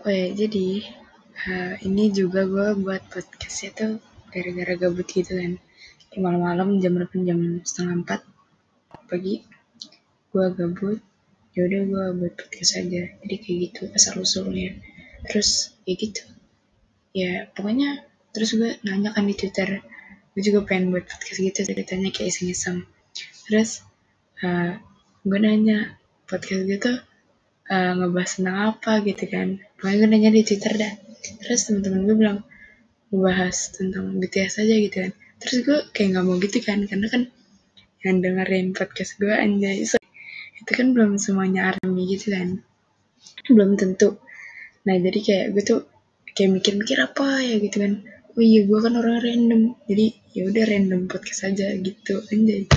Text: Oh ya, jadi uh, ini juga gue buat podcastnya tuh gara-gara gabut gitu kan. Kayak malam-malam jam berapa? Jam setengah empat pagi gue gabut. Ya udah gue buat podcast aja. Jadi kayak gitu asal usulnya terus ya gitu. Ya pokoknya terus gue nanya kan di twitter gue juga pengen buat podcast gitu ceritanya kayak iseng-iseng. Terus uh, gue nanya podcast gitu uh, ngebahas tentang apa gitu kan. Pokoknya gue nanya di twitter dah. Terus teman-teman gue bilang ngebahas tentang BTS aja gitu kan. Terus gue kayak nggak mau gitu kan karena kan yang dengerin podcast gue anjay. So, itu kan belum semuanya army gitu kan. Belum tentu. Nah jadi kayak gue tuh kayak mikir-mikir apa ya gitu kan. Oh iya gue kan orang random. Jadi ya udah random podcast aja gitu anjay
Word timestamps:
Oh 0.00 0.08
ya, 0.08 0.32
jadi 0.32 0.80
uh, 1.44 1.74
ini 1.84 2.08
juga 2.08 2.48
gue 2.48 2.72
buat 2.80 3.04
podcastnya 3.12 3.68
tuh 3.76 3.92
gara-gara 4.32 4.72
gabut 4.80 5.04
gitu 5.04 5.36
kan. 5.36 5.60
Kayak 6.08 6.22
malam-malam 6.24 6.80
jam 6.80 6.96
berapa? 6.96 7.12
Jam 7.20 7.60
setengah 7.60 7.94
empat 8.00 8.20
pagi 9.12 9.44
gue 10.32 10.46
gabut. 10.56 11.04
Ya 11.52 11.68
udah 11.68 11.80
gue 11.84 12.04
buat 12.16 12.32
podcast 12.32 12.80
aja. 12.80 13.12
Jadi 13.12 13.34
kayak 13.44 13.56
gitu 13.60 13.82
asal 13.92 14.24
usulnya 14.24 14.80
terus 15.28 15.76
ya 15.84 15.94
gitu. 16.00 16.24
Ya 17.12 17.52
pokoknya 17.52 18.00
terus 18.32 18.56
gue 18.56 18.80
nanya 18.80 19.12
kan 19.12 19.28
di 19.28 19.36
twitter 19.36 19.84
gue 20.32 20.40
juga 20.40 20.64
pengen 20.64 20.96
buat 20.96 21.04
podcast 21.04 21.44
gitu 21.44 21.60
ceritanya 21.60 22.08
kayak 22.08 22.32
iseng-iseng. 22.32 22.88
Terus 23.44 23.84
uh, 24.40 24.80
gue 25.28 25.38
nanya 25.44 26.00
podcast 26.24 26.64
gitu 26.64 27.04
uh, 27.70 27.92
ngebahas 27.96 28.30
tentang 28.36 28.58
apa 28.74 28.92
gitu 29.06 29.24
kan. 29.30 29.62
Pokoknya 29.78 29.96
gue 30.02 30.08
nanya 30.10 30.30
di 30.34 30.42
twitter 30.42 30.74
dah. 30.74 30.92
Terus 31.40 31.60
teman-teman 31.70 32.00
gue 32.04 32.16
bilang 32.18 32.38
ngebahas 33.14 33.56
tentang 33.78 34.04
BTS 34.18 34.66
aja 34.66 34.74
gitu 34.74 34.96
kan. 35.06 35.12
Terus 35.40 35.56
gue 35.64 35.78
kayak 35.94 36.08
nggak 36.18 36.24
mau 36.26 36.36
gitu 36.42 36.58
kan 36.60 36.78
karena 36.84 37.06
kan 37.08 37.22
yang 38.02 38.16
dengerin 38.20 38.66
podcast 38.74 39.16
gue 39.16 39.32
anjay. 39.32 39.86
So, 39.86 39.96
itu 40.58 40.70
kan 40.74 40.92
belum 40.92 41.16
semuanya 41.16 41.72
army 41.76 42.10
gitu 42.18 42.34
kan. 42.34 42.60
Belum 43.46 43.78
tentu. 43.78 44.18
Nah 44.84 44.96
jadi 44.98 45.18
kayak 45.22 45.46
gue 45.54 45.62
tuh 45.64 45.80
kayak 46.34 46.60
mikir-mikir 46.60 46.98
apa 47.00 47.40
ya 47.46 47.56
gitu 47.62 47.80
kan. 47.80 47.92
Oh 48.38 48.42
iya 48.42 48.66
gue 48.66 48.78
kan 48.78 48.94
orang 48.98 49.22
random. 49.22 49.62
Jadi 49.86 50.06
ya 50.34 50.46
udah 50.46 50.64
random 50.66 51.10
podcast 51.10 51.50
aja 51.50 51.74
gitu 51.74 52.22
anjay 52.30 52.70